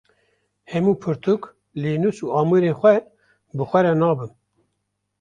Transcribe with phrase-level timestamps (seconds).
[0.71, 1.41] Hemû pirtûk,
[1.81, 2.95] lênûs û amûrên xwe
[3.55, 4.31] bi xwe re nabim.